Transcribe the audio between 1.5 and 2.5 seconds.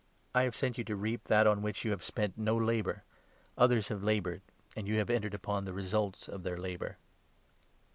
which you have spent